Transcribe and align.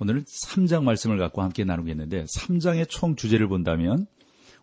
오늘은 0.00 0.24
3장 0.24 0.84
말씀을 0.84 1.18
갖고 1.18 1.42
함께 1.42 1.64
나누겠는데 1.64 2.24
3장의 2.24 2.88
총 2.88 3.16
주제를 3.16 3.48
본다면 3.48 4.06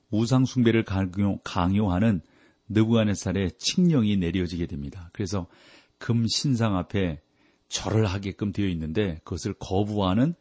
우상 0.09 0.45
숭배를 0.45 0.85
강요, 0.85 1.39
강요하는 1.43 2.21
느부갓네살의 2.69 3.51
칙령이 3.57 4.17
내려지게 4.17 4.65
됩니다. 4.65 5.09
그래서 5.13 5.47
금 5.97 6.25
신상 6.27 6.77
앞에 6.77 7.21
절을 7.67 8.05
하게끔 8.05 8.53
되어 8.53 8.67
있는데 8.67 9.19
그것을 9.23 9.53
거부하는 9.59 10.35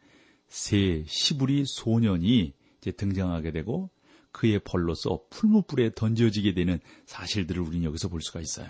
새 0.47 1.03
시부리 1.07 1.63
소년이 1.65 2.53
이제 2.77 2.91
등장하게 2.91 3.51
되고 3.51 3.89
그의 4.31 4.59
벌로서 4.59 5.21
풀무불에 5.29 5.91
던져지게 5.95 6.53
되는 6.53 6.79
사실들을 7.05 7.61
우리는 7.61 7.83
여기서 7.83 8.07
볼 8.07 8.21
수가 8.21 8.39
있어요. 8.39 8.67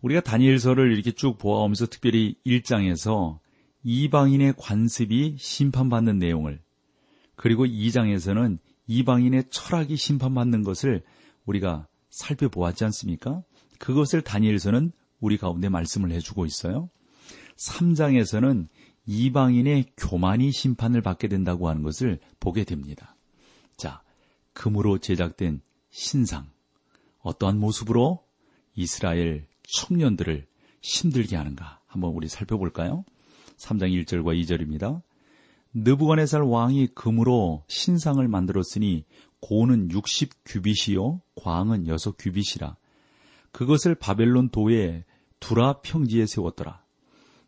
우리가 0.00 0.20
다니엘서를 0.20 0.92
이렇게 0.92 1.12
쭉 1.12 1.38
보아오면서 1.38 1.86
특별히 1.86 2.36
1장에서 2.46 3.38
이방인의 3.84 4.54
관습이 4.56 5.36
심판받는 5.38 6.18
내용을 6.18 6.60
그리고 7.34 7.64
2장에서는 7.66 8.58
이방인의 8.86 9.44
철학이 9.50 9.96
심판받는 9.96 10.62
것을 10.62 11.02
우리가 11.44 11.88
살펴보았지 12.10 12.84
않습니까? 12.84 13.42
그것을 13.78 14.22
다니엘서는 14.22 14.92
우리 15.20 15.38
가운데 15.38 15.68
말씀을 15.68 16.12
해주고 16.12 16.46
있어요. 16.46 16.90
3장에서는 17.56 18.68
이방인의 19.06 19.86
교만이 19.96 20.52
심판을 20.52 21.00
받게 21.00 21.28
된다고 21.28 21.68
하는 21.68 21.82
것을 21.82 22.20
보게 22.38 22.64
됩니다. 22.64 23.16
자, 23.76 24.02
금으로 24.52 24.98
제작된 24.98 25.60
신상. 25.90 26.50
어떠한 27.20 27.58
모습으로 27.58 28.24
이스라엘 28.74 29.46
청년들을 29.74 30.46
힘들게 30.80 31.36
하는가 31.36 31.80
한번 31.86 32.12
우리 32.12 32.28
살펴볼까요? 32.28 33.04
3장 33.62 34.04
1절과 34.04 34.38
2절입니다. 34.42 35.02
느부갓네살 35.74 36.42
왕이 36.42 36.88
금으로 36.94 37.64
신상을 37.68 38.26
만들었으니 38.26 39.04
고는 39.40 39.90
60 39.90 40.30
규빗이요 40.44 41.22
광은 41.36 41.86
6 41.86 41.96
규빗이라 42.18 42.76
그것을 43.52 43.94
바벨론 43.94 44.50
도의 44.50 45.04
두라 45.40 45.80
평지에 45.80 46.26
세웠더라. 46.26 46.82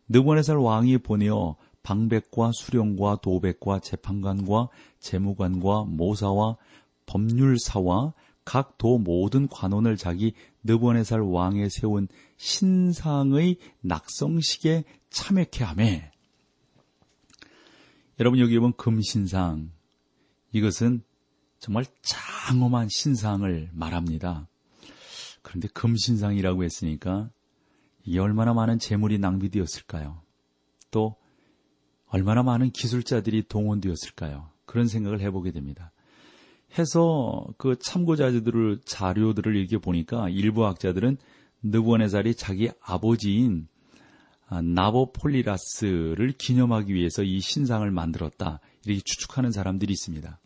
느부갓네살 0.09 0.57
왕이 0.57 0.99
보내어 0.99 1.57
방백과 1.83 2.51
수령과 2.53 3.19
도백과 3.21 3.79
재판관과 3.79 4.69
재무관과 4.99 5.85
모사와 5.87 6.57
법률사와 7.05 8.13
각 8.45 8.77
도 8.77 8.99
모든 8.99 9.47
관원을 9.47 9.97
자기 9.97 10.33
느부갓네살 10.63 11.19
왕에 11.19 11.67
세운 11.69 12.07
신상의 12.37 13.57
낙성식에 13.81 14.83
참여케 15.15 15.63
하매 15.63 16.11
여러분 18.19 18.37
여기 18.39 18.59
보면 18.59 18.73
금신상 18.75 19.71
이것은 20.51 21.03
정말 21.57 21.85
장엄한 22.01 22.89
신상을 22.89 23.69
말합니다. 23.71 24.49
그런데 25.41 25.69
금신상이라고 25.69 26.65
했으니까 26.65 27.29
이게 28.03 28.19
얼마나 28.19 28.53
많은 28.53 28.77
재물이 28.77 29.19
낭비되었을까요? 29.19 30.21
또 30.91 31.15
얼마나 32.07 32.43
많은 32.43 32.71
기술자들이 32.71 33.47
동원되었을까요? 33.47 34.49
그런 34.65 34.87
생각을 34.89 35.21
해보게 35.21 35.51
됩니다. 35.51 35.93
해서 36.77 37.47
그 37.57 37.77
참고자들을 37.79 38.81
자료들을 38.83 39.55
이렇게 39.55 39.77
보니까 39.77 40.27
일부 40.27 40.65
학자들은 40.65 41.17
느부갓네살이 41.63 42.35
자기 42.35 42.69
아버지인 42.81 43.69
아, 43.69 43.74
나보폴리라스를 44.49 46.33
기념하기 46.37 46.93
위해서 46.93 47.23
이 47.23 47.39
신상을 47.39 47.89
만들었다 47.89 48.59
이렇게 48.85 49.01
추측하는 49.03 49.51
사람들이 49.51 49.93
있습니다. 49.93 50.39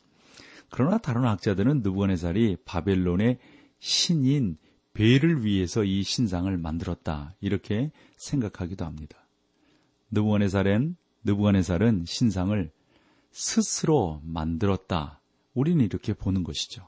그러나 0.70 0.98
다른 0.98 1.24
학자들은 1.24 1.82
느부갓네살이 1.82 2.58
바벨론의 2.66 3.40
신인 3.80 4.58
베를 4.94 5.44
위해서 5.46 5.84
이 5.84 6.04
신상을 6.04 6.56
만들었다 6.58 7.36
이렇게 7.42 7.92
생각하기도 8.18 8.86
합니다. 8.86 9.18
느부갓네살은 10.12 10.96
느부갓네살은 11.24 12.06
신상을 12.06 12.72
스스로 13.32 14.22
만들었다. 14.24 15.22
우리는 15.54 15.84
이렇게 15.84 16.14
보는 16.14 16.44
것이죠. 16.44 16.88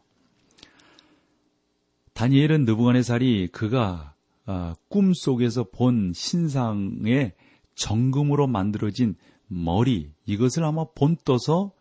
다니엘은 2.14 2.66
느부갓네살이 2.66 3.50
그가 3.52 4.11
아, 4.46 4.76
꿈 4.90 5.14
속에서 5.14 5.66
본 5.66 6.14
신상의 6.14 7.34
정금으로 7.76 8.48
만들어진 8.48 9.16
머리 9.48 10.12
이것을 10.26 10.64
아마 10.64 10.86
본떠서 10.96 11.72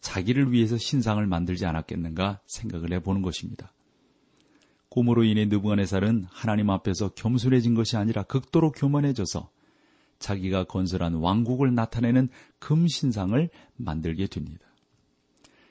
자기를 0.00 0.52
위해서 0.52 0.76
신상을 0.76 1.24
만들지 1.26 1.64
않았겠는가 1.64 2.40
생각을 2.46 2.92
해보는 2.94 3.22
것입니다. 3.22 3.72
꿈으로 4.88 5.24
인해 5.24 5.46
느부갓네살은 5.46 6.26
하나님 6.28 6.68
앞에서 6.68 7.10
겸손해진 7.10 7.74
것이 7.74 7.96
아니라 7.96 8.24
극도로 8.24 8.72
교만해져서 8.72 9.50
자기가 10.18 10.64
건설한 10.64 11.14
왕국을 11.14 11.74
나타내는 11.74 12.28
금신상을 12.58 13.48
만들게 13.76 14.26
됩니다. 14.26 14.66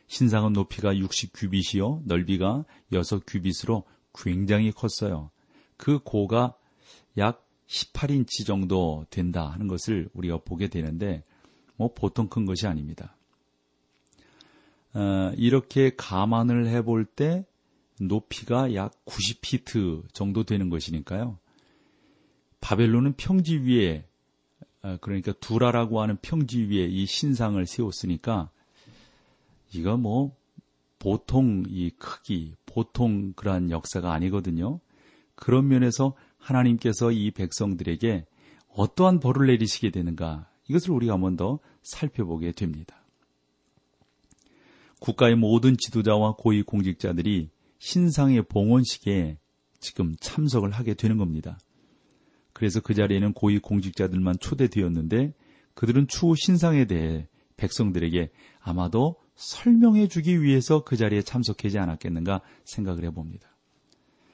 신상은 0.08 0.54
높이가 0.54 0.96
60 0.96 1.32
규빗이요 1.34 2.02
넓이가 2.06 2.66
6 2.92 3.24
규빗으로 3.28 3.84
굉장히 4.14 4.72
컸어요. 4.72 5.30
그 5.82 5.98
고가 5.98 6.54
약 7.18 7.44
18인치 7.68 8.46
정도 8.46 9.04
된다 9.10 9.50
하는 9.50 9.68
것을 9.68 10.10
우리가 10.14 10.38
보게 10.38 10.68
되는데 10.68 11.24
뭐 11.76 11.92
보통 11.92 12.28
큰 12.28 12.46
것이 12.46 12.68
아닙니다. 12.68 13.16
어, 14.94 15.34
이렇게 15.38 15.96
감안을 15.98 16.68
해볼 16.68 17.06
때 17.06 17.48
높이가 18.00 18.76
약 18.76 18.94
90피트 19.06 20.14
정도 20.14 20.44
되는 20.44 20.70
것이니까요. 20.70 21.40
바벨론은 22.60 23.14
평지 23.14 23.58
위에 23.58 24.06
어, 24.84 24.98
그러니까 25.02 25.32
두라라고 25.34 26.00
하는 26.00 26.16
평지 26.22 26.62
위에 26.66 26.86
이 26.86 27.08
신상을 27.08 27.66
세웠으니까 27.66 28.52
이거 29.74 29.98
뭐 29.98 30.36
보통 31.00 31.64
이 31.68 31.90
크기, 31.98 32.54
보통 32.68 33.34
그러한 33.34 33.72
역사가 33.72 34.14
아니거든요. 34.14 34.80
그런 35.42 35.68
면에서 35.68 36.14
하나님께서 36.38 37.12
이 37.12 37.32
백성들에게 37.32 38.26
어떠한 38.76 39.20
벌을 39.20 39.48
내리시게 39.48 39.90
되는가 39.90 40.48
이것을 40.70 40.92
우리가 40.92 41.14
한번 41.14 41.36
더 41.36 41.58
살펴보게 41.82 42.52
됩니다. 42.52 43.04
국가의 45.00 45.36
모든 45.36 45.78
지도자와 45.78 46.36
고위 46.38 46.62
공직자들이 46.62 47.50
신상의 47.80 48.44
봉헌식에 48.44 49.40
지금 49.80 50.16
참석을 50.20 50.70
하게 50.70 50.94
되는 50.94 51.18
겁니다. 51.18 51.58
그래서 52.54 52.80
그 52.80 52.94
자리에는 52.94 53.34
고위 53.34 53.58
공직자들만 53.58 54.36
초대되었는데 54.40 55.34
그들은 55.74 56.08
추후 56.08 56.36
신상에 56.36 56.86
대해 56.86 57.28
백성들에게 57.58 58.30
아마도 58.60 59.16
설명해 59.34 60.08
주기 60.08 60.44
위해서 60.44 60.84
그 60.84 60.98
자리에 60.98 61.24
참석하지 61.24 61.80
않았겠는가 61.80 62.42
생각을 62.64 63.06
해봅니다. 63.06 63.51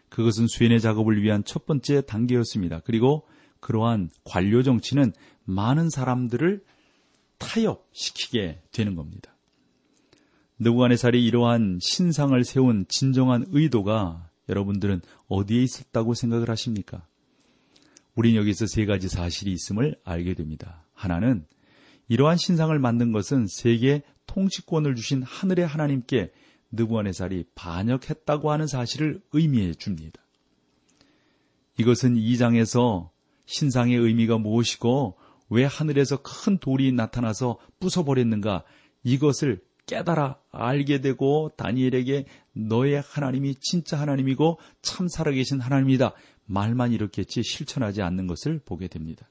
그것은 0.10 0.48
수행의 0.48 0.80
작업을 0.80 1.22
위한 1.22 1.44
첫 1.44 1.66
번째 1.66 2.02
단계였습니다. 2.02 2.82
그리고 2.86 3.28
그러한 3.60 4.10
관료 4.24 4.64
정치는 4.64 5.14
많은 5.46 5.90
사람들을 5.90 6.64
타협시키게 7.38 8.62
되는 8.72 8.96
겁니다. 8.96 9.36
느부갓네살이 10.60 11.24
이러한 11.24 11.80
신상을 11.82 12.44
세운 12.44 12.86
진정한 12.88 13.46
의도가 13.50 14.30
여러분들은 14.50 15.02
어디에 15.28 15.62
있었다고 15.62 16.14
생각을 16.14 16.50
하십니까? 16.50 17.06
우린 18.16 18.36
여기서 18.36 18.66
세 18.66 18.86
가지 18.86 19.08
사실이 19.08 19.52
있음을 19.52 19.96
알게 20.04 20.34
됩니다. 20.34 20.86
하나는 20.94 21.46
이러한 22.08 22.38
신상을 22.38 22.78
만든 22.80 23.12
것은 23.12 23.46
세계 23.48 24.02
통치권을 24.26 24.96
주신 24.96 25.22
하늘의 25.22 25.68
하나님께 25.68 26.32
느부갓네살이 26.72 27.46
반역했다고 27.56 28.52
하는 28.52 28.68
사실을 28.68 29.22
의미해 29.34 29.74
줍니다. 29.74 30.22
이것은 31.78 32.16
2장에서 32.16 33.10
신상의 33.46 33.96
의미가 33.96 34.38
무엇이고 34.38 35.18
왜 35.50 35.64
하늘에서 35.64 36.22
큰 36.22 36.58
돌이 36.58 36.92
나타나서 36.92 37.58
부숴버렸는가 37.80 38.64
이것을 39.04 39.62
깨달아 39.86 40.38
알게 40.52 41.00
되고 41.00 41.50
다니엘에게 41.56 42.26
너의 42.54 43.02
하나님이 43.02 43.56
진짜 43.62 43.98
하나님이고 43.98 44.60
참 44.82 45.08
살아계신 45.08 45.62
하나님이다. 45.62 46.12
말만 46.46 46.92
이렇게지 46.92 47.44
실천하지 47.44 48.02
않는 48.02 48.28
것을 48.28 48.60
보게 48.60 48.88
됩니다. 48.88 49.30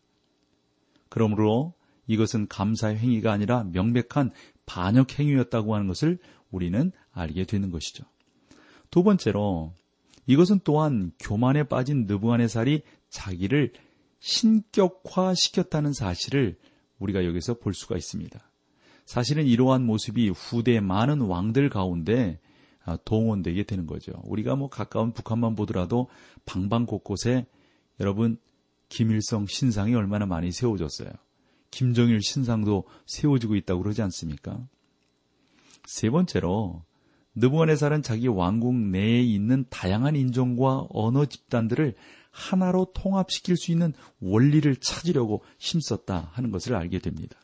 그러므로 1.08 1.74
이것은 2.06 2.48
감사의 2.48 2.96
행위가 2.98 3.32
아니라 3.32 3.64
명백한 3.64 4.30
반역 4.64 5.18
행위였다고 5.18 5.74
하는 5.74 5.86
것을 5.86 6.18
우리는 6.50 6.92
알게 7.16 7.44
되는 7.44 7.70
것이죠. 7.70 8.04
두 8.90 9.02
번째로 9.02 9.72
이것은 10.26 10.60
또한 10.64 11.12
교만에 11.18 11.64
빠진 11.64 12.06
느부갓네살이 12.06 12.82
자기를 13.08 13.72
신격화시켰다는 14.20 15.92
사실을 15.92 16.58
우리가 16.98 17.24
여기서 17.24 17.54
볼 17.54 17.74
수가 17.74 17.96
있습니다. 17.96 18.38
사실은 19.04 19.46
이러한 19.46 19.84
모습이 19.84 20.30
후대 20.30 20.80
많은 20.80 21.20
왕들 21.20 21.70
가운데 21.70 22.40
아, 22.84 22.96
동원되게 23.04 23.64
되는 23.64 23.86
거죠. 23.86 24.12
우리가 24.24 24.54
뭐 24.54 24.68
가까운 24.68 25.12
북한만 25.12 25.56
보더라도 25.56 26.08
방방 26.44 26.86
곳곳에 26.86 27.46
여러분 27.98 28.38
김일성 28.88 29.46
신상이 29.46 29.94
얼마나 29.94 30.26
많이 30.26 30.52
세워졌어요. 30.52 31.10
김정일 31.70 32.20
신상도 32.22 32.84
세워지고 33.06 33.56
있다고 33.56 33.82
그러지 33.82 34.02
않습니까? 34.02 34.66
세 35.84 36.10
번째로 36.10 36.82
느부갓네살은 37.36 38.02
자기 38.02 38.28
왕국 38.28 38.74
내에 38.74 39.20
있는 39.22 39.64
다양한 39.70 40.16
인종과 40.16 40.86
언어 40.90 41.26
집단들을 41.26 41.94
하나로 42.30 42.92
통합시킬 42.94 43.56
수 43.56 43.70
있는 43.70 43.92
원리를 44.20 44.76
찾으려고 44.76 45.42
힘썼다 45.58 46.30
하는 46.32 46.50
것을 46.50 46.74
알게 46.74 46.98
됩니다. 46.98 47.38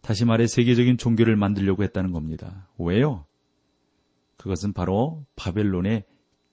다시 0.00 0.24
말해 0.24 0.46
세계적인 0.46 0.98
종교를 0.98 1.36
만들려고 1.36 1.82
했다는 1.82 2.12
겁니다. 2.12 2.68
왜요? 2.78 3.24
그것은 4.36 4.72
바로 4.72 5.24
바벨론의 5.36 6.04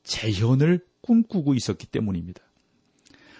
재현을 0.04 0.80
꿈꾸고 1.02 1.54
있었기 1.54 1.88
때문입니다. 1.88 2.42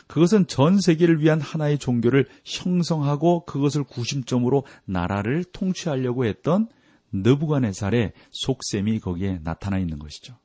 그것은 0.08 0.48
전 0.48 0.80
세계를 0.80 1.22
위한 1.22 1.42
하나의 1.42 1.80
종교를 1.80 2.28
형성하고 2.44 3.46
그것을 3.46 3.84
구심점으로 3.84 4.66
나라를 4.86 5.44
통치하려고 5.46 6.26
했던 6.26 6.68
느부갓네살의 7.14 8.14
속셈이 8.32 9.00
거기에 9.00 9.40
나타나 9.44 9.78
있는 9.78 10.00
것이죠. 10.00 10.38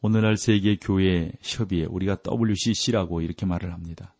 오늘날 0.00 0.36
세계 0.36 0.76
교회 0.76 1.32
협의회 1.40 1.84
우리가 1.86 2.18
WCC라고 2.26 3.22
이렇게 3.22 3.46
말을 3.46 3.72
합니다. 3.72 4.14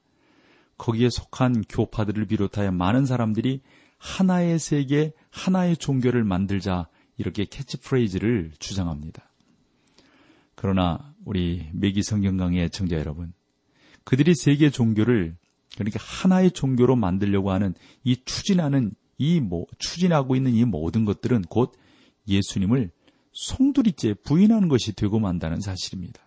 거기에 0.78 1.10
속한 1.10 1.64
교파들을 1.68 2.26
비롯하여 2.26 2.70
많은 2.72 3.06
사람들이 3.06 3.60
하나의 3.98 4.58
세계, 4.58 5.12
하나의 5.30 5.76
종교를 5.76 6.24
만들자 6.24 6.88
이렇게 7.16 7.44
캐치프레이즈를 7.44 8.52
주장합니다. 8.58 9.30
그러나 10.54 11.14
우리 11.24 11.68
매기 11.72 12.02
성경 12.02 12.36
강의 12.36 12.68
청자 12.70 12.96
여러분, 12.96 13.32
그들이 14.04 14.34
세계 14.34 14.70
종교를 14.70 15.36
그러니까 15.74 15.98
하나의 16.02 16.50
종교로 16.52 16.96
만들려고 16.96 17.50
하는 17.50 17.74
이 18.04 18.16
추진하는 18.24 18.92
이 19.18 19.40
뭐, 19.40 19.66
추진하고 19.78 20.36
있는 20.36 20.54
이 20.54 20.64
모든 20.64 21.04
것들은 21.04 21.42
곧 21.42 21.72
예수님을 22.28 22.90
송두리째 23.32 24.14
부인하는 24.24 24.68
것이 24.68 24.92
되고 24.94 25.18
만다는 25.18 25.60
사실입니다. 25.60 26.20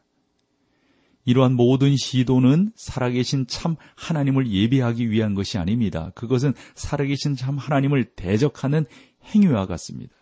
이러한 1.25 1.53
모든 1.53 1.95
시도는 1.95 2.71
살아계신 2.75 3.47
참 3.47 3.75
하나님을 3.95 4.50
예비하기 4.50 5.12
위한 5.12 5.36
것이 5.36 5.57
아닙니다. 5.57 6.12
그것은 6.15 6.53
살아계신 6.75 7.36
참 7.36 7.57
하나님을 7.57 8.06
대적하는 8.15 8.86
행위와 9.25 9.65
같습니다. 9.68 10.13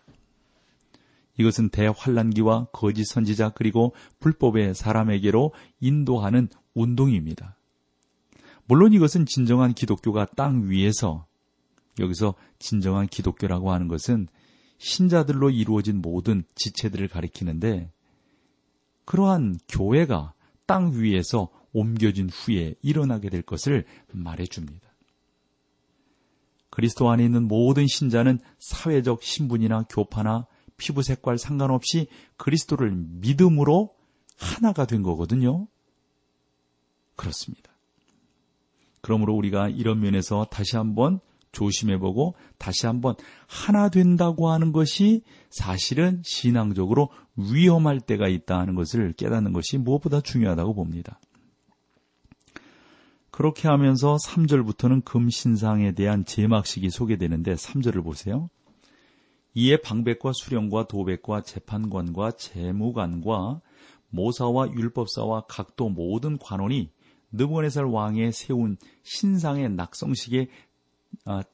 이것은 1.38 1.70
대환란기와 1.70 2.68
거짓 2.74 3.06
선지자 3.06 3.50
그리고 3.50 3.94
불법의 4.20 4.74
사람에게로 4.76 5.54
인도하는 5.80 6.50
운동입니다. 6.74 7.56
물론 8.66 8.92
이것은 8.92 9.26
진정한 9.26 9.74
기독교가 9.74 10.26
땅 10.36 10.70
위에서 10.70 11.26
여기서 12.00 12.36
진정한 12.60 13.08
기독교라고 13.08 13.72
하는 13.72 13.88
것은 13.88 14.28
신자들로 14.78 15.50
이루어진 15.50 16.02
모든 16.02 16.44
지체들을 16.56 17.08
가리키는데 17.08 17.92
그러한 19.06 19.58
교회가 19.68 20.34
땅 20.66 20.92
위에서 20.94 21.50
옮겨진 21.74 22.30
후에 22.30 22.76
일어나게 22.82 23.30
될 23.30 23.42
것을 23.42 23.86
말해줍니다. 24.12 24.88
그리스도 26.70 27.10
안에 27.10 27.24
있는 27.24 27.48
모든 27.48 27.88
신자는 27.88 28.40
사회적 28.60 29.24
신분이나 29.24 29.84
교파나 29.90 30.46
피부 30.78 31.02
색깔 31.02 31.38
상관없이 31.38 32.08
그리스도를 32.38 32.92
믿음으로 32.92 33.96
하나가 34.38 34.86
된 34.86 35.02
거거든요. 35.02 35.68
그렇습니다. 37.16 37.72
그러므로 39.02 39.34
우리가 39.36 39.70
이런 39.70 40.00
면에서 40.02 40.46
다시 40.52 40.76
한번 40.76 41.20
조심해보고 41.52 42.36
다시 42.58 42.86
한번 42.86 43.16
하나 43.48 43.90
된다고 43.90 44.50
하는 44.50 44.72
것이 44.72 45.22
사실은 45.50 46.22
신앙적으로 46.26 47.10
위험할 47.36 48.02
때가 48.02 48.28
있다 48.28 48.60
하는 48.60 48.76
것을 48.76 49.14
깨닫는 49.14 49.54
것이 49.54 49.78
무엇보다 49.78 50.22
중요하다고 50.22 50.74
봅니다. 50.74 51.20
그렇게 53.32 53.68
하면서 53.68 54.16
3절부터는 54.16 55.06
금신상에 55.06 55.92
대한 55.92 56.26
제막식이 56.26 56.90
소개되는데 56.90 57.54
3절을 57.54 58.04
보세요. 58.04 58.50
이에 59.54 59.78
방백과 59.78 60.32
수령과 60.34 60.88
도백과 60.88 61.42
재판관과 61.42 62.32
재무관과 62.32 63.62
모사와 64.10 64.72
율법사와 64.72 65.46
각도 65.48 65.90
모든 65.90 66.38
관원이 66.38 66.92
느부갓네살 67.32 67.86
왕의 67.86 68.32
세운 68.32 68.78
신상의 69.04 69.70
낙성식에 69.70 70.42
아, 70.42 70.67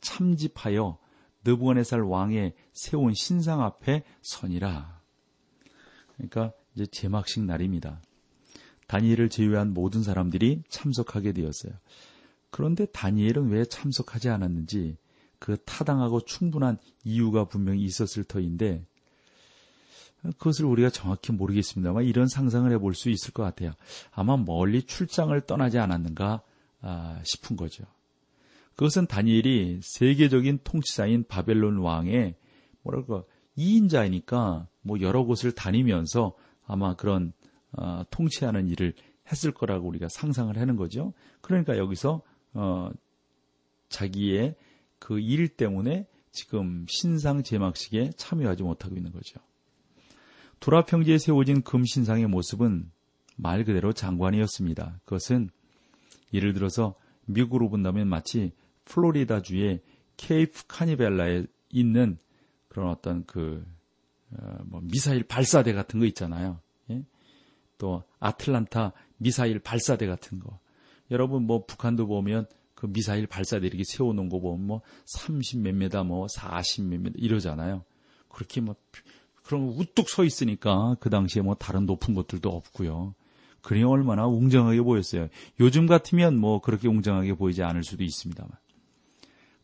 참집하여 0.01 0.97
느부갓네살 1.45 2.01
왕의 2.01 2.53
세운 2.71 3.13
신상 3.13 3.61
앞에 3.61 4.03
선이라. 4.21 5.01
그러니까 6.15 6.53
이제 6.75 6.85
제막식 6.85 7.44
날입니다. 7.44 8.01
다니엘을 8.88 9.29
제외한 9.29 9.73
모든 9.73 10.03
사람들이 10.03 10.63
참석하게 10.69 11.33
되었어요. 11.33 11.73
그런데 12.50 12.85
다니엘은 12.85 13.50
왜 13.50 13.65
참석하지 13.65 14.29
않았는지 14.29 14.98
그 15.39 15.57
타당하고 15.65 16.22
충분한 16.22 16.77
이유가 17.03 17.45
분명히 17.45 17.83
있었을 17.83 18.24
터인데 18.24 18.86
그것을 20.38 20.65
우리가 20.65 20.89
정확히 20.89 21.33
모르겠습니다만 21.33 22.05
이런 22.05 22.27
상상을 22.27 22.72
해볼 22.72 22.95
수 22.95 23.10
있을 23.10 23.33
것 23.33 23.43
같아요. 23.43 23.74
아마 24.12 24.38
멀리 24.38 24.83
출장을 24.83 25.39
떠나지 25.41 25.79
않았는가 25.79 26.41
아, 26.81 27.22
싶은 27.24 27.57
거죠. 27.57 27.83
그것은 28.75 29.08
다니엘이 29.08 29.80
세계적인 29.82 30.60
통치자인 30.63 31.25
바벨론 31.27 31.77
왕의 31.77 32.36
뭐랄까 32.82 33.24
2인자이니까 33.58 34.68
뭐 34.82 35.00
여러 35.01 35.24
곳을 35.24 35.51
다니면서 35.51 36.34
아마 36.65 36.96
그런 36.96 37.34
어, 37.72 38.03
통치하는 38.10 38.68
일을 38.70 38.94
했을 39.32 39.51
거라고 39.51 39.88
우리가 39.88 40.08
상상을 40.10 40.56
하는 40.58 40.75
거죠. 40.75 41.13
그러니까 41.42 41.77
여기서 41.77 42.22
어, 42.53 42.89
자기의 43.89 44.56
그 45.00 45.20
일 45.20 45.50
때문에 45.50 46.08
지금 46.32 46.86
신상 46.89 47.44
제막식에 47.44 48.12
참여하지 48.15 48.63
못하고 48.63 48.96
있는 48.96 49.12
거죠. 49.12 49.39
두라 50.60 50.86
평지에 50.86 51.18
세워진 51.18 51.62
금신상의 51.62 52.27
모습은 52.27 52.89
말 53.36 53.65
그대로 53.65 53.92
장관이었습니다. 53.92 55.01
그것은 55.03 55.50
예를 56.34 56.53
들어서 56.53 56.96
미국으로 57.25 57.70
본다면 57.70 58.08
마치 58.08 58.53
플로리다주의 58.86 59.82
케이프 60.18 60.63
카니벨라에 60.68 61.46
있는 61.70 62.18
그런 62.68 62.90
어떤 62.90 63.25
그, 63.25 63.66
어, 64.32 64.58
뭐 64.66 64.82
미사일 64.84 65.24
발사대 65.24 65.74
같은 65.74 66.00
거 66.00 66.06
있잖아요. 66.08 66.60
예? 66.90 67.04
또 67.78 68.04
아틀란타 68.20 68.94
미사일 69.18 69.60
발사대 69.60 70.06
같은 70.08 70.40
거. 70.40 70.60
여러분 71.12 71.44
뭐 71.44 71.66
북한도 71.66 72.08
보면 72.08 72.48
그 72.74 72.88
미사일 72.88 73.28
발사대 73.28 73.68
이렇게 73.68 73.84
세워놓은 73.86 74.30
거 74.30 74.40
보면 74.40 74.66
뭐 74.66 74.82
30몇 75.16 75.74
메다 75.74 76.04
뭐 76.04 76.28
40몇 76.28 77.00
메다 77.00 77.16
이러잖아요. 77.18 77.84
그렇게 78.28 78.62
뭐 78.62 78.75
그런 79.44 79.63
우뚝 79.63 80.10
서 80.10 80.24
있으니까 80.24 80.96
그 81.00 81.10
당시에 81.10 81.42
뭐 81.42 81.56
다른 81.56 81.86
높은 81.86 82.13
것들도 82.13 82.50
없고요. 82.50 83.13
그리 83.62 83.84
얼마나 83.84 84.28
웅장하게 84.28 84.82
보였어요. 84.82 85.30
요즘 85.60 85.86
같으면 85.88 86.38
뭐 86.38 86.60
그렇게 86.60 86.88
웅장하게 86.88 87.36
보이지 87.36 87.63
않을 87.63 87.84
수도 87.84 88.04
있습니다만. 88.04 88.52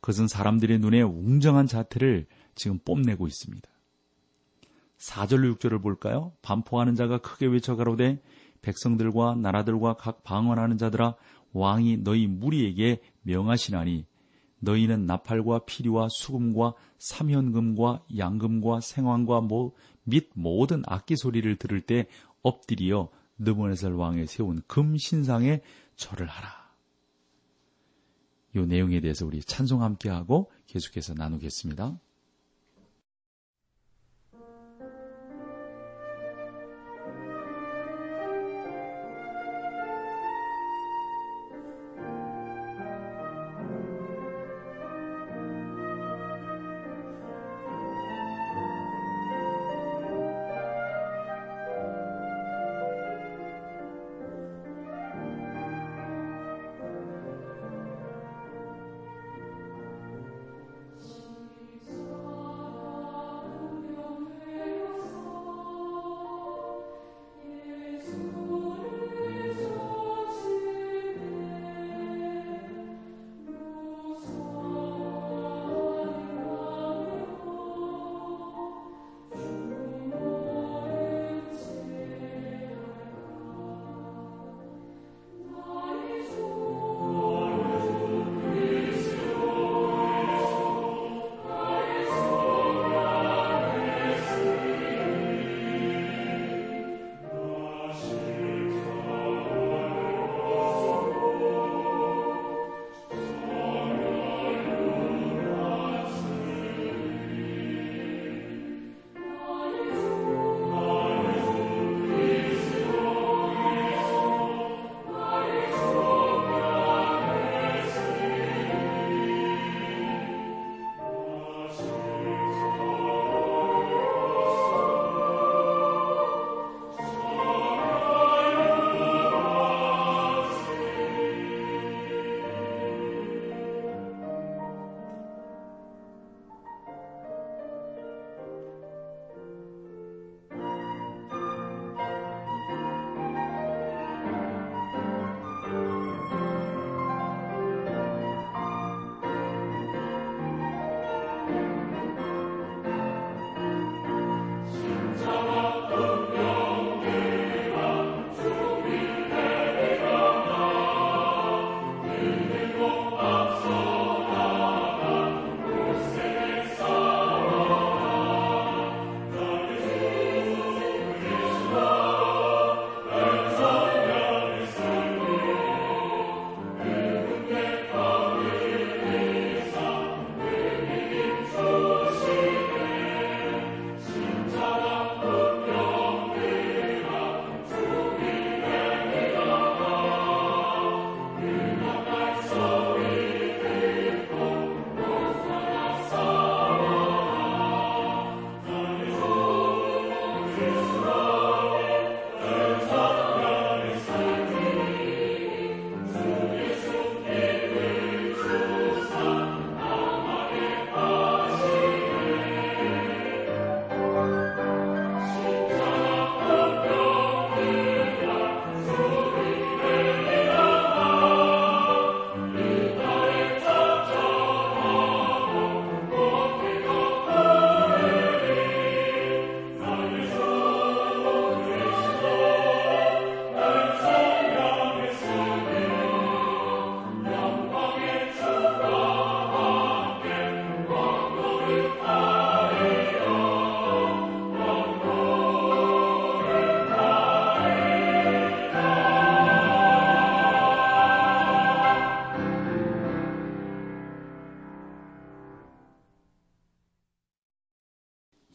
그것은 0.01 0.27
사람들의 0.27 0.79
눈에 0.79 1.01
웅장한 1.01 1.67
자태를 1.67 2.27
지금 2.55 2.79
뽐내고 2.79 3.27
있습니다. 3.27 3.69
4절 4.97 5.55
6절을 5.55 5.81
볼까요? 5.81 6.33
반포하는 6.41 6.95
자가 6.95 7.19
크게 7.19 7.47
외쳐 7.47 7.75
가로되 7.75 8.21
백성들과 8.61 9.35
나라들과 9.35 9.93
각 9.93 10.23
방언하는 10.23 10.77
자들아 10.77 11.15
왕이 11.53 11.97
너희 12.03 12.27
무리에게 12.27 13.01
명하시나니 13.21 14.05
너희는 14.59 15.05
나팔과 15.05 15.59
피리와 15.59 16.07
수금과 16.09 16.73
삼현금과 16.97 18.03
양금과 18.17 18.81
생황과 18.81 19.41
뭐, 19.41 19.71
및 20.03 20.29
모든 20.33 20.83
악기 20.85 21.15
소리를 21.15 21.55
들을 21.55 21.81
때 21.81 22.07
엎드려 22.41 23.09
느부네살 23.37 23.93
왕에 23.93 24.25
세운 24.25 24.61
금 24.67 24.97
신상에 24.97 25.61
절을 25.95 26.27
하라. 26.27 26.58
이 28.55 28.59
내용에 28.59 28.99
대해서 29.01 29.25
우리 29.25 29.41
찬송 29.41 29.83
함께 29.83 30.09
하고 30.09 30.51
계속해서 30.67 31.13
나누겠습니다. 31.13 31.99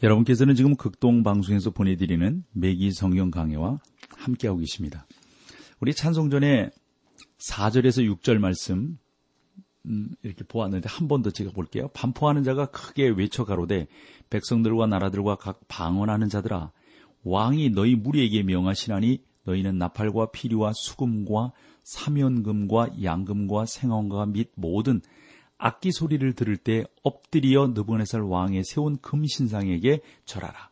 여러분께서는 0.04 0.54
지금 0.54 0.76
극동 0.76 1.23
방송에서 1.23 1.70
보내드리는 1.70 2.44
매기 2.52 2.92
성경 2.92 3.30
강해와 3.30 3.80
함께하고 4.18 4.58
계십니다. 4.61 5.06
우리 5.80 5.94
찬송 5.94 6.28
전에 6.28 6.68
4절에서 7.38 8.06
6절 8.20 8.37
말씀 8.38 8.99
음, 9.87 10.11
이렇게 10.23 10.44
보았는데 10.44 10.88
한 10.90 11.08
번 11.08 11.23
더 11.23 11.30
제가 11.30 11.52
볼게요. 11.52 11.88
반포하는 11.94 12.42
자가 12.44 12.66
크게 12.66 13.08
외쳐 13.08 13.44
가로되 13.46 13.87
백성들과 14.28 14.87
나라들과 14.87 15.37
각 15.37 15.61
방언하는 15.68 16.28
자들아 16.28 16.70
왕이 17.23 17.70
너희 17.70 17.94
무리에게 17.94 18.42
명하시나니 18.42 19.23
너희는 19.44 19.78
나팔과 19.78 20.32
피리와 20.32 20.73
수금과 20.75 21.52
사면금과 21.82 23.02
양금과 23.02 23.64
생원과 23.64 24.26
및 24.26 24.50
모든 24.54 25.00
악기 25.58 25.92
소리를 25.92 26.32
들을 26.34 26.56
때 26.56 26.84
엎드려 27.02 27.68
느부네살 27.68 28.23
왕의 28.23 28.64
세운 28.64 28.99
금신상에게 28.99 30.00
절하라. 30.25 30.70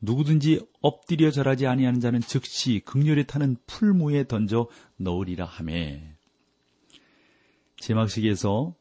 누구든지 0.00 0.60
엎드려 0.80 1.30
절하지 1.30 1.66
아니하는 1.66 2.00
자는 2.00 2.20
즉시 2.20 2.80
극렬에 2.84 3.22
타는 3.24 3.56
풀무에 3.66 4.24
던져 4.26 4.68
넣으리라 4.96 5.44
하매. 5.44 6.16
제막식에서 7.76 8.74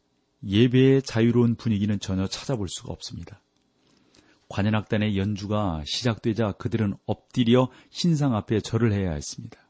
예배의 0.44 1.04
자유로운 1.04 1.56
분위기는 1.56 2.00
전혀 2.00 2.28
찾아볼 2.28 2.68
수가 2.68 2.92
없습니다. 2.92 3.42
관현악단의 4.50 5.18
연주가 5.18 5.84
시작되자 5.86 6.54
그들은 6.54 6.96
엎드려 7.06 7.70
신상 7.90 8.36
앞에 8.36 8.60
절을 8.60 8.92
해야 8.92 9.12
했습니다. 9.12 9.61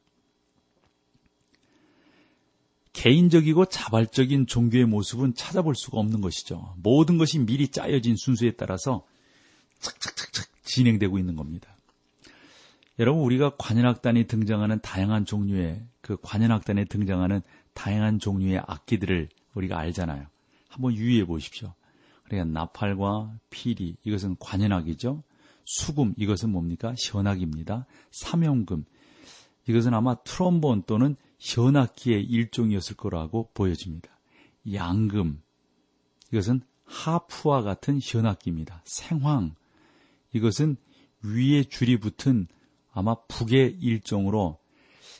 개인적이고 2.94 3.66
자발적인 3.66 4.48
종교의 4.48 4.86
모습은 4.86 5.34
찾아볼 5.34 5.76
수가 5.76 6.00
없는 6.00 6.22
것이죠. 6.22 6.76
모든 6.78 7.18
것이 7.18 7.40
미리 7.40 7.68
짜여진 7.70 8.16
순수에 8.16 8.52
따라서 8.52 9.06
착착착착 9.80 10.48
진행되고 10.64 11.18
있는 11.18 11.36
겁니다. 11.36 11.76
여러분 13.00 13.24
우리가 13.24 13.56
관현악단이 13.58 14.28
등장하는 14.28 14.80
다양한 14.82 15.26
종류의 15.26 15.84
그 16.02 16.18
관현악단에 16.22 16.86
등장하는 16.86 17.42
다양한 17.74 18.20
종류의 18.20 18.62
악기들을 18.68 19.30
우리가 19.56 19.80
알잖아요. 19.80 20.28
한번 20.70 20.94
유의해 20.94 21.26
보십시오. 21.26 21.74
그러니까 22.24 22.60
나팔과 22.60 23.34
피리 23.50 23.96
이것은 24.04 24.36
관현악이죠. 24.40 25.24
수금 25.66 26.14
이것은 26.18 26.52
뭡니까? 26.52 26.94
현악입니다. 26.98 27.86
삼형금 28.12 28.84
이것은 29.68 29.94
아마 29.94 30.16
트럼본 30.24 30.84
또는 30.86 31.16
현악기의 31.42 32.24
일종이었을 32.24 32.96
거라고 32.96 33.50
보여집니다. 33.56 34.10
양금 34.72 35.42
이것은 36.32 36.62
하프와 36.86 37.64
같은 37.64 38.00
현악기입니다. 38.02 38.84
생황 38.86 39.56
이것은 40.34 40.78
위에 41.24 41.64
줄이 41.64 41.98
붙은 41.98 42.48
아마 42.92 43.16
북의 43.28 43.78
일종으로 43.82 44.60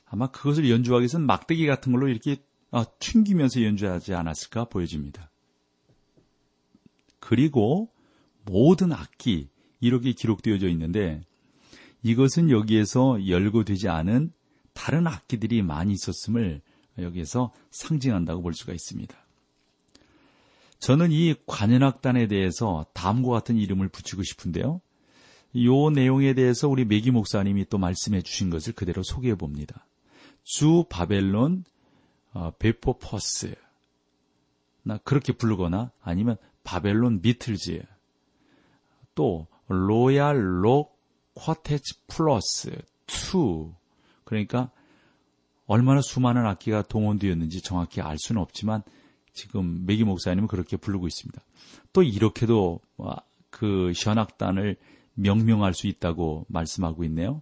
아마 0.06 0.28
그것을 0.28 0.70
연주하기 0.70 1.02
위해서는 1.02 1.26
막대기 1.26 1.66
같은 1.66 1.92
걸로 1.92 2.08
이렇게 2.08 2.38
아, 2.70 2.86
튕기면서 3.00 3.64
연주하지 3.64 4.14
않았을까 4.14 4.66
보여집니다. 4.66 5.32
그리고 7.20 7.92
모든 8.46 8.94
악기 8.94 9.50
이렇게 9.80 10.12
기록되어져 10.12 10.70
있는데 10.70 11.22
이것은 12.04 12.50
여기에서 12.50 13.28
열거되지 13.28 13.90
않은 13.90 14.32
다른 14.74 15.08
악기들이 15.08 15.62
많이 15.62 15.94
있었음을 15.94 16.62
여기에서 17.00 17.54
상징한다고 17.72 18.42
볼 18.42 18.54
수가 18.54 18.74
있습니다. 18.74 19.16
저는 20.80 21.12
이 21.12 21.36
관현악단에 21.46 22.28
대해서 22.28 22.86
다음과 22.94 23.30
같은 23.30 23.58
이름을 23.58 23.90
붙이고 23.90 24.24
싶은데요. 24.24 24.82
이 25.54 25.68
내용에 25.94 26.34
대해서 26.34 26.68
우리 26.68 26.86
메기 26.86 27.12
목사님이 27.12 27.66
또 27.70 27.78
말씀해 27.78 28.22
주신 28.22 28.50
것을 28.50 28.74
그대로 28.74 29.04
소개해 29.04 29.36
봅니다. 29.36 29.86
주 30.44 30.86
바벨론 30.90 31.66
어, 32.34 32.52
베포퍼스 32.58 33.54
나 34.84 34.98
그렇게 35.00 35.34
부르거나 35.34 35.92
아니면 36.02 36.38
바벨론 36.64 37.22
비틀즈 37.22 37.84
또 39.14 39.48
Royal 39.68 40.64
Rock 40.64 41.00
Quartets 41.36 42.08
Plus 42.08 42.72
2 43.08 43.74
그러니까 44.32 44.72
얼마나 45.68 46.02
수많은 46.02 46.46
악기가 46.46 46.84
동원되었는지 46.84 47.62
정확히 47.62 48.00
알 48.00 48.18
수는 48.18 48.42
없지만 48.42 48.82
지금 49.34 49.86
메기 49.86 50.06
목사님은 50.06 50.48
그렇게 50.48 50.78
부르고 50.78 51.06
있습니다. 51.06 51.42
또 51.92 52.02
이렇게도 52.02 52.80
그 53.50 53.92
현악단을 53.94 54.78
명명할 55.16 55.74
수 55.74 55.88
있다고 55.88 56.46
말씀하고 56.48 57.04
있네요. 57.06 57.42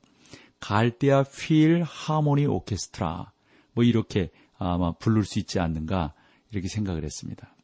갈대아 0.60 1.24
필하모니 1.24 2.48
오케스트라 2.48 3.32
뭐 3.74 3.84
이렇게 3.84 4.32
아마 4.58 4.92
부를 4.94 5.24
수 5.24 5.38
있지 5.38 5.60
않는가 5.60 6.16
이렇게 6.52 6.68
생각을 6.68 7.04
했습니다. 7.04 7.56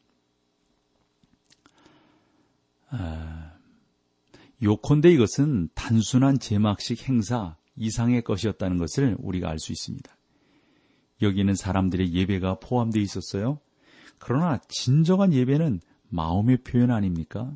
아, 2.90 3.52
요컨대 4.62 5.10
이것은 5.10 5.68
단순한 5.74 6.38
제막식 6.38 7.08
행사 7.08 7.56
이상의 7.76 8.22
것이었다는 8.22 8.78
것을 8.78 9.16
우리가 9.18 9.48
알 9.48 9.58
수 9.58 9.72
있습니다. 9.72 10.16
여기는 11.22 11.54
사람들의 11.54 12.12
예배가 12.12 12.58
포함되어 12.60 13.02
있었어요. 13.02 13.60
그러나 14.18 14.60
진정한 14.68 15.32
예배는 15.32 15.80
마음의 16.08 16.58
표현 16.58 16.90
아닙니까? 16.90 17.52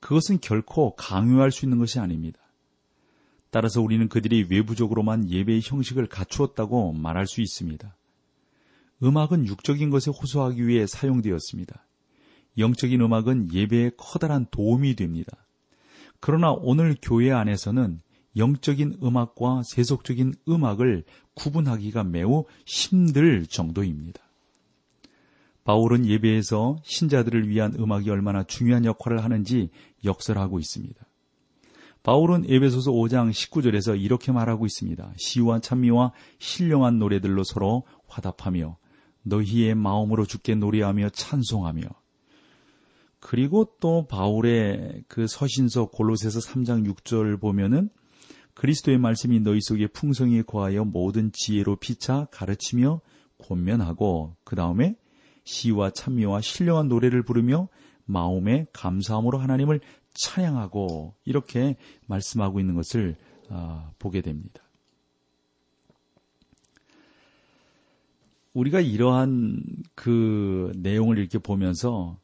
그것은 0.00 0.40
결코 0.40 0.94
강요할 0.96 1.50
수 1.50 1.64
있는 1.64 1.78
것이 1.78 1.98
아닙니다. 1.98 2.38
따라서 3.50 3.80
우리는 3.80 4.08
그들이 4.08 4.46
외부적으로만 4.50 5.30
예배의 5.30 5.60
형식을 5.64 6.08
갖추었다고 6.08 6.92
말할 6.92 7.26
수 7.26 7.40
있습니다. 7.40 7.96
음악은 9.02 9.46
육적인 9.46 9.90
것에 9.90 10.10
호소하기 10.10 10.66
위해 10.66 10.86
사용되었습니다. 10.86 11.86
영적인 12.58 13.00
음악은 13.00 13.52
예배에 13.52 13.92
커다란 13.96 14.46
도움이 14.50 14.96
됩니다. 14.96 15.46
그러나 16.20 16.52
오늘 16.52 16.96
교회 17.00 17.30
안에서는 17.32 18.00
영적인 18.36 18.98
음악과 19.02 19.62
세속적인 19.64 20.34
음악을 20.48 21.04
구분하기가 21.34 22.04
매우 22.04 22.44
힘들 22.66 23.46
정도입니다. 23.46 24.20
바울은 25.64 26.06
예배에서 26.06 26.76
신자들을 26.84 27.48
위한 27.48 27.74
음악이 27.78 28.10
얼마나 28.10 28.44
중요한 28.44 28.84
역할을 28.84 29.24
하는지 29.24 29.70
역설하고 30.04 30.58
있습니다. 30.58 31.04
바울은 32.02 32.44
에베소서 32.46 32.92
5장 32.92 33.30
19절에서 33.30 33.98
이렇게 33.98 34.30
말하고 34.30 34.66
있습니다. 34.66 35.14
시와 35.16 35.60
찬미와 35.60 36.12
신령한 36.38 36.98
노래들로 36.98 37.44
서로 37.44 37.84
화답하며 38.08 38.76
너희의 39.22 39.74
마음으로 39.74 40.26
주께 40.26 40.54
노래하며 40.54 41.08
찬송하며 41.08 41.82
그리고 43.20 43.74
또 43.80 44.06
바울의 44.06 45.04
그 45.08 45.26
서신서 45.26 45.86
골로새서 45.86 46.40
3장 46.40 46.86
6절 46.92 47.40
보면은 47.40 47.88
그리스도의 48.54 48.98
말씀이 48.98 49.40
너희 49.40 49.60
속에 49.60 49.86
풍성히 49.88 50.42
거하여 50.42 50.84
모든 50.84 51.32
지혜로 51.32 51.76
피차 51.76 52.28
가르치며 52.30 53.00
권면하고 53.38 54.36
그 54.44 54.56
다음에 54.56 54.96
시와 55.44 55.90
찬미와 55.90 56.40
신령한 56.40 56.88
노래를 56.88 57.22
부르며 57.22 57.68
마음에 58.06 58.66
감사함으로 58.72 59.38
하나님을 59.38 59.80
찬양하고 60.14 61.14
이렇게 61.24 61.76
말씀하고 62.06 62.60
있는 62.60 62.74
것을 62.74 63.16
아, 63.50 63.90
보게 63.98 64.20
됩니다. 64.20 64.62
우리가 68.52 68.80
이러한 68.80 69.62
그 69.96 70.72
내용을 70.76 71.18
이렇게 71.18 71.38
보면서 71.38 72.20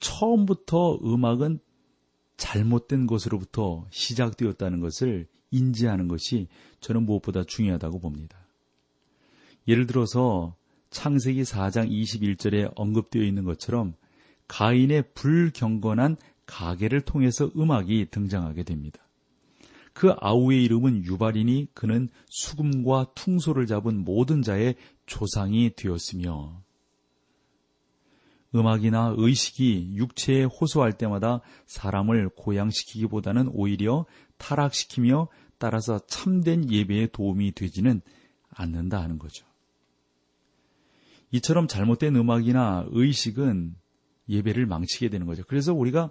처음부터 0.00 0.98
음악은 1.02 1.60
잘못된 2.36 3.06
것으로부터 3.06 3.86
시작되었다는 3.90 4.80
것을 4.80 5.26
인지하는 5.52 6.08
것이 6.08 6.48
저는 6.80 7.04
무엇보다 7.04 7.44
중요하다고 7.44 8.00
봅니다. 8.00 8.36
예를 9.68 9.86
들어서 9.86 10.56
창세기 10.90 11.42
4장 11.42 11.88
21절에 11.88 12.72
언급되어 12.74 13.22
있는 13.22 13.44
것처럼 13.44 13.94
가인의 14.48 15.04
불경건한 15.14 16.16
가게를 16.46 17.02
통해서 17.02 17.50
음악이 17.56 18.08
등장하게 18.10 18.64
됩니다. 18.64 18.98
그 19.94 20.14
아우의 20.18 20.64
이름은 20.64 21.04
유발이니 21.04 21.68
그는 21.74 22.08
수금과 22.28 23.12
퉁소를 23.14 23.66
잡은 23.66 24.04
모든 24.04 24.42
자의 24.42 24.74
조상이 25.06 25.70
되었으며 25.74 26.62
음악이나 28.54 29.14
의식이 29.16 29.92
육체에 29.94 30.44
호소할 30.44 30.92
때마다 30.92 31.40
사람을 31.66 32.30
고양시키기보다는 32.36 33.48
오히려 33.52 34.04
타락시키며 34.36 35.28
따라서 35.62 36.00
참된 36.08 36.68
예배에 36.68 37.06
도움이 37.12 37.52
되지는 37.52 38.00
않는다 38.50 39.00
하는 39.00 39.20
거죠. 39.20 39.46
이처럼 41.30 41.68
잘못된 41.68 42.16
음악이나 42.16 42.86
의식은 42.90 43.76
예배를 44.28 44.66
망치게 44.66 45.08
되는 45.08 45.24
거죠. 45.24 45.44
그래서 45.46 45.72
우리가 45.72 46.10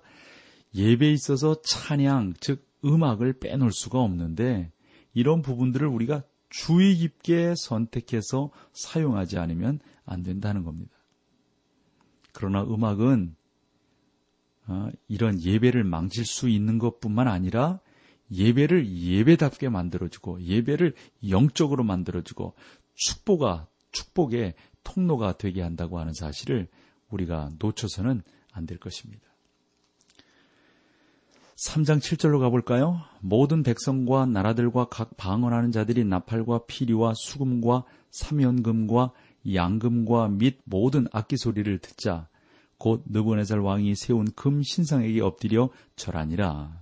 예배에 0.74 1.12
있어서 1.12 1.62
찬양, 1.64 2.36
즉 2.40 2.66
음악을 2.86 3.40
빼놓을 3.40 3.74
수가 3.74 4.00
없는데 4.00 4.72
이런 5.14 5.42
부분들을 5.42 5.86
우리가 5.86 6.24
주의 6.50 6.96
깊게 6.96 7.56
선택해서 7.58 8.52
사용하지 8.72 9.38
않으면 9.38 9.82
안 10.06 10.24
된다는 10.24 10.64
겁니다. 10.64 10.94
그러나 12.32 12.64
음악은 12.64 13.36
어, 14.68 14.90
이런 15.10 15.42
예배를 15.42 15.84
망칠 15.84 16.26
수 16.26 16.48
있는 16.48 16.80
것뿐만 16.80 17.28
아니라 17.28 17.82
예배를 18.32 18.88
예배답게 18.88 19.70
만들어주고 19.70 20.42
예배를 20.42 20.94
영적으로 21.30 21.84
만들어주고 21.84 22.54
축복아 22.96 23.68
축복의 23.92 24.54
통로가 24.84 25.38
되게 25.38 25.62
한다고 25.62 26.00
하는 26.00 26.14
사실을 26.14 26.68
우리가 27.10 27.52
놓쳐서는 27.60 28.24
안 28.54 28.66
될 28.66 28.78
것입니다. 28.78 29.24
3장 31.56 32.00
7절로 32.00 32.40
가볼까요? 32.40 33.02
모든 33.20 33.62
백성과 33.62 34.26
나라들과 34.26 34.86
각 34.86 35.16
방언하는 35.16 35.72
자들이 35.72 36.04
나팔과 36.06 36.66
피리와 36.66 37.14
수금과 37.16 37.84
삼연금과 38.10 39.12
양금과 39.54 40.30
및 40.30 40.60
모든 40.64 41.08
악기 41.12 41.38
소리를 41.38 41.78
듣자 41.80 42.28
곧 42.78 43.04
느부네살 43.06 43.60
왕이 43.60 43.94
세운 43.96 44.26
금 44.36 44.64
신상에게 44.64 45.22
엎드려 45.22 45.70
절하니라. 45.96 46.81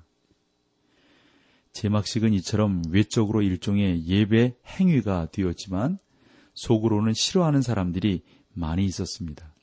제막식은 1.74 2.34
이처럼 2.34 2.82
외적으로 2.90 3.42
일종의 3.42 4.06
예배 4.08 4.56
행위가 4.66 5.30
되었지만 5.32 5.98
속으로는 6.54 7.14
싫어하는 7.14 7.62
사람들이 7.62 8.24
많이 8.54 8.86
있었습니다. 8.86 9.54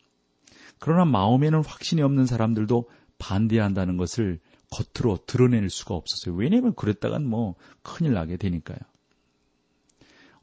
그러나 0.78 1.04
마음에는 1.04 1.64
확신이 1.64 2.02
없는 2.02 2.26
사람들도 2.26 2.88
반대한다는 3.18 3.96
것을 3.96 4.40
겉으로 4.70 5.18
드러낼 5.26 5.68
수가 5.70 5.94
없었어요. 5.94 6.34
왜냐하면 6.34 6.74
그랬다간 6.74 7.26
뭐 7.26 7.54
큰일 7.82 8.12
나게 8.12 8.36
되니까요. 8.36 8.78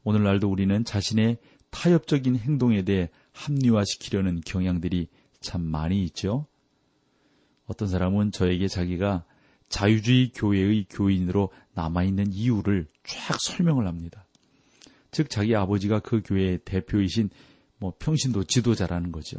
오늘날도 0.02 0.50
우리는 0.50 0.84
자신의 0.84 1.38
타협적인 1.70 2.36
행동에 2.36 2.82
대해 2.82 3.10
합리화시키려는 3.32 4.42
경향들이 4.44 5.08
참 5.40 5.62
많이 5.62 6.04
있죠. 6.04 6.46
어떤 7.66 7.88
사람은 7.88 8.32
저에게 8.32 8.68
자기가 8.68 9.24
자유주의 9.68 10.32
교회의 10.32 10.86
교인으로 10.88 11.50
남아있는 11.74 12.32
이유를 12.32 12.86
쫙 13.04 13.38
설명을 13.40 13.86
합니다. 13.86 14.26
즉, 15.10 15.30
자기 15.30 15.54
아버지가 15.54 16.00
그 16.00 16.22
교회의 16.24 16.58
대표이신 16.64 17.30
뭐 17.78 17.92
평신도 17.98 18.44
지도자라는 18.44 19.12
거죠. 19.12 19.38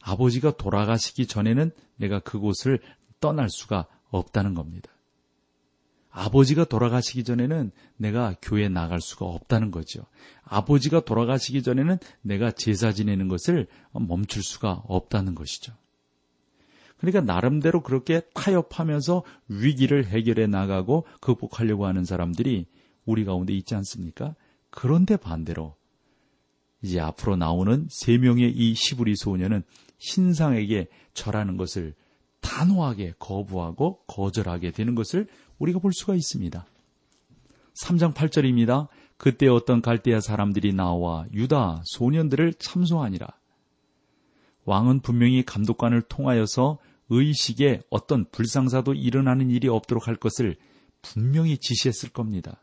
아버지가 0.00 0.56
돌아가시기 0.56 1.26
전에는 1.26 1.70
내가 1.96 2.18
그곳을 2.20 2.80
떠날 3.20 3.48
수가 3.48 3.86
없다는 4.10 4.54
겁니다. 4.54 4.90
아버지가 6.10 6.64
돌아가시기 6.64 7.24
전에는 7.24 7.72
내가 7.96 8.34
교회 8.42 8.64
에 8.64 8.68
나갈 8.68 9.00
수가 9.00 9.24
없다는 9.24 9.70
거죠. 9.70 10.04
아버지가 10.44 11.00
돌아가시기 11.00 11.62
전에는 11.62 11.98
내가 12.20 12.50
제사 12.50 12.92
지내는 12.92 13.28
것을 13.28 13.66
멈출 13.92 14.42
수가 14.42 14.82
없다는 14.86 15.34
것이죠. 15.34 15.72
그러니까 17.02 17.20
나름대로 17.20 17.82
그렇게 17.82 18.20
타협하면서 18.32 19.24
위기를 19.48 20.06
해결해 20.06 20.46
나가고 20.46 21.04
극복하려고 21.20 21.84
하는 21.84 22.04
사람들이 22.04 22.66
우리 23.04 23.24
가운데 23.24 23.52
있지 23.52 23.74
않습니까? 23.74 24.36
그런데 24.70 25.16
반대로 25.16 25.74
이제 26.80 27.00
앞으로 27.00 27.34
나오는 27.34 27.88
세 27.90 28.18
명의 28.18 28.52
이 28.52 28.74
시부리 28.74 29.16
소녀는 29.16 29.64
신상에게 29.98 30.86
절하는 31.12 31.56
것을 31.56 31.94
단호하게 32.40 33.14
거부하고 33.18 34.04
거절하게 34.06 34.70
되는 34.70 34.94
것을 34.94 35.26
우리가 35.58 35.80
볼 35.80 35.92
수가 35.92 36.14
있습니다. 36.14 36.64
3장 37.82 38.14
8절입니다. 38.14 38.86
그때 39.16 39.48
어떤 39.48 39.82
갈대아 39.82 40.20
사람들이 40.20 40.72
나와 40.72 41.26
유다 41.32 41.82
소년들을 41.84 42.54
참소하니라. 42.60 43.26
왕은 44.66 45.00
분명히 45.00 45.42
감독관을 45.42 46.02
통하여서 46.02 46.78
의식에 47.12 47.82
어떤 47.90 48.24
불상사도 48.30 48.94
일어나는 48.94 49.50
일이 49.50 49.68
없도록 49.68 50.08
할 50.08 50.16
것을 50.16 50.56
분명히 51.02 51.58
지시했을 51.58 52.08
겁니다. 52.08 52.62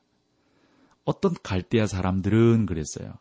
어떤 1.06 1.34
갈대아 1.44 1.86
사람들은 1.86 2.66
그랬어요. 2.66 3.14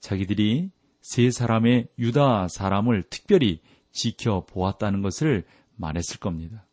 자기들이 0.00 0.70
세 1.00 1.30
사람의 1.30 1.88
유다 1.98 2.48
사람을 2.48 3.04
특별히 3.08 3.60
지켜보았다는 3.92 5.02
것을 5.02 5.44
말했을 5.76 6.18
겁니다. 6.18 6.66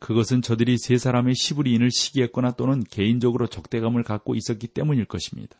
그것은 0.00 0.42
저들이 0.42 0.78
세 0.78 0.98
사람의 0.98 1.36
시부리인을 1.36 1.90
시기했거나 1.92 2.52
또는 2.52 2.82
개인적으로 2.82 3.46
적대감을 3.46 4.02
갖고 4.02 4.34
있었기 4.34 4.66
때문일 4.68 5.04
것입니다. 5.04 5.56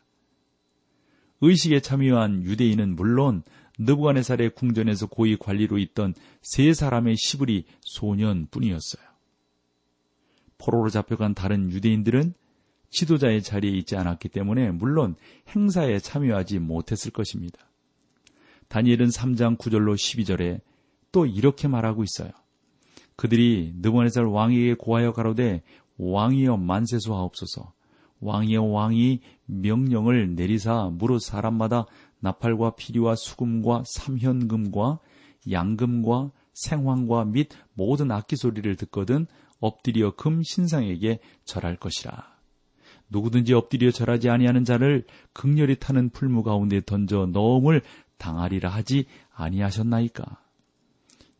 의식에 1.39 1.79
참여한 1.79 2.43
유대인은 2.43 2.95
물론 2.95 3.43
느부갓네살의 3.79 4.51
궁전에서 4.51 5.07
고위 5.07 5.35
관리로 5.37 5.77
있던 5.79 6.13
세 6.41 6.73
사람의 6.73 7.15
시부리 7.17 7.65
소년뿐이었어요. 7.81 9.03
포로로 10.57 10.89
잡혀간 10.89 11.33
다른 11.33 11.71
유대인들은 11.71 12.33
지도자의 12.89 13.41
자리에 13.41 13.71
있지 13.71 13.95
않았기 13.95 14.29
때문에 14.29 14.71
물론 14.71 15.15
행사에 15.55 15.99
참여하지 15.99 16.59
못했을 16.59 17.11
것입니다. 17.11 17.59
다니엘은 18.67 19.07
3장 19.07 19.57
9절로 19.57 19.95
12절에 19.95 20.61
또 21.11 21.25
이렇게 21.25 21.67
말하고 21.67 22.03
있어요. 22.03 22.31
그들이 23.15 23.73
느부갓네살 23.77 24.25
왕에게 24.25 24.75
고하여 24.75 25.13
가로되 25.13 25.63
왕이여 25.97 26.57
만세소하옵소서 26.57 27.73
왕이여 28.19 28.63
왕이 28.63 29.19
명령을 29.45 30.35
내리사 30.35 30.89
무릇 30.93 31.21
사람마다 31.21 31.85
나팔과 32.23 32.75
피리와 32.75 33.15
수금과 33.15 33.83
삼현금과 33.85 34.99
양금과 35.51 36.31
생황과 36.53 37.25
및 37.25 37.49
모든 37.73 38.11
악기 38.11 38.37
소리를 38.37 38.73
듣거든 38.77 39.27
엎드려 39.59 40.15
금 40.15 40.41
신상에게 40.41 41.19
절할 41.43 41.75
것이라. 41.75 42.33
누구든지 43.09 43.53
엎드려 43.53 43.91
절하지 43.91 44.29
아니하는 44.29 44.63
자를 44.63 45.05
극렬히 45.33 45.75
타는 45.75 46.11
풀무 46.11 46.43
가운데 46.43 46.79
던져 46.83 47.25
넣음을 47.25 47.81
당하리라 48.17 48.69
하지 48.69 49.05
아니하셨나이까. 49.33 50.41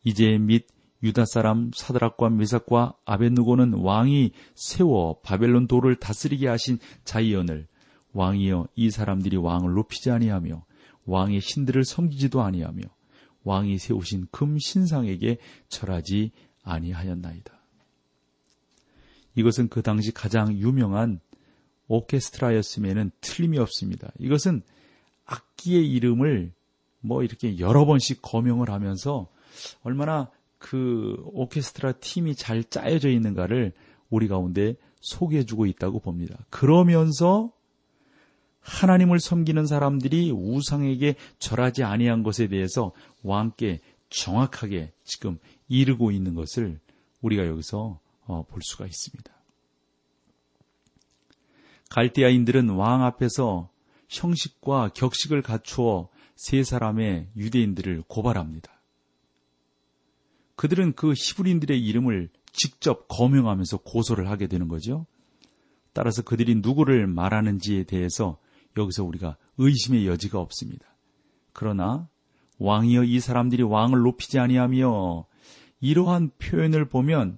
이제 0.04 0.38
및 0.38 0.68
유다 1.02 1.24
사람 1.26 1.72
사드락과 1.74 2.30
메삭과 2.30 2.96
아벤누고는 3.06 3.74
왕이 3.76 4.32
세워 4.54 5.20
바벨론 5.22 5.68
도를 5.68 5.96
다스리게 5.96 6.48
하신 6.50 6.80
자이언을 7.06 7.68
왕이여 8.12 8.68
이 8.76 8.90
사람들이 8.90 9.38
왕을 9.38 9.74
높이지 9.74 10.12
아니하며 10.12 10.66
왕의 11.06 11.42
신들을 11.42 11.84
섬기지도 11.84 12.42
아니하며 12.42 12.82
왕이 13.44 13.78
세우신 13.78 14.28
금 14.32 14.58
신상에게 14.58 15.38
절하지 15.68 16.32
아니하였나이다. 16.64 17.54
이것은 19.36 19.68
그 19.70 19.82
당시 19.82 20.12
가장 20.12 20.54
유명한 20.54 21.20
오케스트라였음에는 21.88 23.12
틀림이 23.20 23.58
없습니다. 23.60 24.12
이것은 24.20 24.62
악기의 25.26 25.90
이름을 25.92 26.54
뭐 27.02 27.24
이렇게 27.24 27.60
여러 27.60 27.86
번씩 27.86 28.22
거명을 28.22 28.70
하면서 28.70 29.28
얼마나 29.84 30.30
그 30.58 31.22
오케스트라 31.26 31.94
팀이 31.94 32.36
잘 32.36 32.64
짜여져 32.64 33.10
있는가를 33.10 33.74
우리 34.10 34.28
가운데 34.28 34.76
소개해주고 35.02 35.66
있다고 35.66 36.00
봅니다. 36.00 36.38
그러면서 36.50 37.52
하나님을 38.64 39.20
섬기는 39.20 39.66
사람들이 39.68 40.32
우상에게 40.32 41.16
절하지 41.38 41.84
아니한 41.84 42.24
것에 42.24 42.48
대해서 42.48 42.92
왕께 43.22 43.80
정확하게 44.10 44.94
지금 45.04 45.38
이르고 45.68 46.12
있는 46.12 46.34
것을 46.34 46.80
우리가 47.22 47.46
여기서 47.46 48.00
어, 48.26 48.44
볼 48.48 48.62
수가 48.64 48.86
있습니다. 48.86 49.32
갈대아인들은 51.90 52.70
왕 52.70 53.04
앞에서 53.04 53.70
형식과 54.10 54.90
격식을 54.90 55.42
갖추어 55.42 56.10
세 56.36 56.64
사람의 56.64 57.30
유대인들을 57.36 58.04
고발합니다. 58.08 58.72
그들은 60.56 60.94
그 60.94 61.14
히브리인들의 61.14 61.80
이름을 61.80 62.30
직접 62.52 63.08
거명하면서 63.08 63.78
고소를 63.78 64.30
하게 64.30 64.48
되는 64.48 64.68
거죠. 64.68 65.06
따라서 65.92 66.22
그들이 66.22 66.56
누구를 66.56 67.08
말하는지에 67.08 67.84
대해서 67.84 68.38
여기서 68.78 69.04
우리가 69.04 69.38
의심의 69.58 70.08
여지가 70.08 70.40
없습니다. 70.40 70.86
그러나 71.52 72.08
왕이여 72.60 73.04
이 73.04 73.20
사람들이 73.20 73.64
왕을 73.64 74.00
높이지 74.00 74.40
아니하며 74.40 75.26
이러한 75.82 76.32
표현을 76.40 76.86
보면 76.86 77.38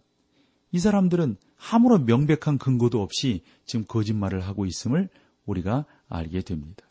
이 0.72 0.80
사람들은 0.80 1.38
아무런 1.72 2.06
명백한 2.06 2.58
근거도 2.58 3.02
없이 3.02 3.44
지금 3.66 3.86
거짓말을 3.86 4.42
하고 4.42 4.66
있음을 4.66 5.10
우리가 5.46 5.86
알게 6.08 6.42
됩니다. 6.42 6.86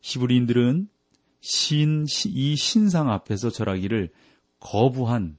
히브리인들은 0.00 0.88
신, 1.40 2.04
이 2.26 2.56
신상 2.56 3.10
앞에서 3.10 3.50
절하기를 3.50 4.10
거부한 4.60 5.38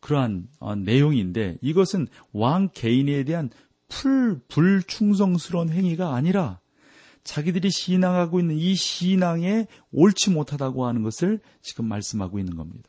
그러한 0.00 0.48
어, 0.60 0.74
내용인데 0.74 1.58
이것은 1.60 2.06
왕 2.32 2.68
개인에 2.72 3.24
대한 3.24 3.50
풀, 3.88 4.40
불충성스러운 4.48 5.70
행위가 5.70 6.14
아니라 6.14 6.60
자기들이 7.28 7.70
신앙하고 7.70 8.40
있는 8.40 8.56
이 8.56 8.74
신앙에 8.74 9.66
옳지 9.92 10.30
못하다고 10.30 10.86
하는 10.86 11.02
것을 11.02 11.40
지금 11.60 11.84
말씀하고 11.84 12.38
있는 12.38 12.56
겁니다. 12.56 12.88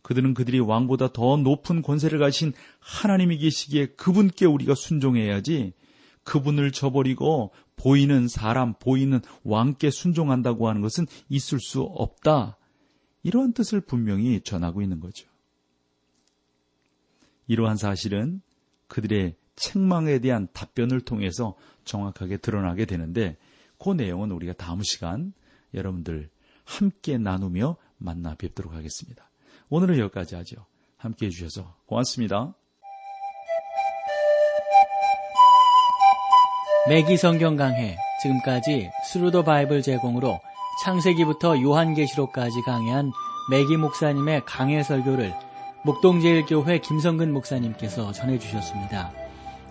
그들은 0.00 0.32
그들이 0.32 0.60
왕보다 0.60 1.12
더 1.12 1.36
높은 1.36 1.82
권세를 1.82 2.18
가신 2.18 2.54
하나님이 2.78 3.36
계시기에 3.36 3.88
그분께 3.96 4.46
우리가 4.46 4.74
순종해야지 4.74 5.74
그분을 6.24 6.72
저버리고 6.72 7.52
보이는 7.76 8.28
사람, 8.28 8.72
보이는 8.72 9.20
왕께 9.44 9.90
순종한다고 9.90 10.66
하는 10.66 10.80
것은 10.80 11.06
있을 11.28 11.60
수 11.60 11.82
없다. 11.82 12.56
이러한 13.24 13.52
뜻을 13.52 13.82
분명히 13.82 14.40
전하고 14.40 14.80
있는 14.80 15.00
거죠. 15.00 15.28
이러한 17.46 17.76
사실은 17.76 18.40
그들의 18.86 19.36
책망에 19.54 20.20
대한 20.20 20.48
답변을 20.54 21.02
통해서 21.02 21.56
정확하게 21.88 22.36
드러나게 22.36 22.84
되는데 22.84 23.36
그 23.78 23.90
내용은 23.90 24.30
우리가 24.30 24.52
다음 24.52 24.82
시간 24.82 25.32
여러분들 25.74 26.30
함께 26.64 27.18
나누며 27.18 27.76
만나 27.96 28.34
뵙도록 28.34 28.74
하겠습니다. 28.74 29.30
오늘은 29.70 29.98
여기까지 29.98 30.36
하죠. 30.36 30.66
함께 30.96 31.26
해주셔서 31.26 31.76
고맙습니다. 31.86 32.54
매기 36.88 37.16
성경 37.16 37.56
강해 37.56 37.96
지금까지 38.22 38.90
Thru 39.10 39.29
the 39.29 39.44
Bible 39.44 39.82
제공으로 39.82 40.40
창세기부터 40.84 41.60
요한계시록까지 41.60 42.62
강해한 42.62 43.12
매기 43.50 43.76
목사님의 43.76 44.42
강해 44.46 44.82
설교를 44.82 45.34
목동제일교회 45.84 46.80
김성근 46.80 47.32
목사님께서 47.32 48.12
전해주셨습니다. 48.12 49.27